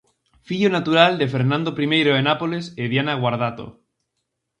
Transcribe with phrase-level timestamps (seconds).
[0.47, 3.65] Fillo natural de Fernando Primeiro de Nápoles e Diana Guardato.